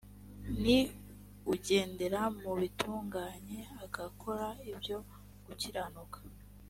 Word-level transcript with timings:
ni 0.61 0.79
ugendera 1.53 2.21
mu 2.41 2.51
bitunganye 2.59 3.59
agakora 3.85 4.45
ibyo 4.71 4.97
gukiranuka 5.45 6.19